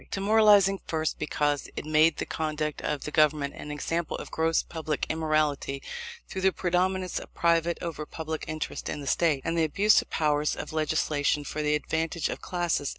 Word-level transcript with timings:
Demoralizing, 0.09 0.79
first, 0.87 1.19
because 1.19 1.69
it 1.75 1.85
made 1.85 2.17
the 2.17 2.25
conduct 2.25 2.81
of 2.81 3.03
the 3.03 3.11
Government 3.11 3.53
an 3.53 3.69
example 3.69 4.17
of 4.17 4.31
gross 4.31 4.63
public 4.63 5.05
immorality, 5.09 5.83
through 6.27 6.41
the 6.41 6.51
predominance 6.51 7.19
of 7.19 7.31
private 7.35 7.77
over 7.83 8.07
public 8.07 8.45
interests 8.47 8.89
in 8.89 8.99
the 8.99 9.05
State, 9.05 9.43
and 9.45 9.55
the 9.55 9.63
abuse 9.63 10.01
of 10.01 10.09
the 10.09 10.15
powers 10.15 10.55
of 10.55 10.73
legislation 10.73 11.43
for 11.43 11.61
the 11.61 11.75
advantage 11.75 12.29
of 12.29 12.41
classes. 12.41 12.89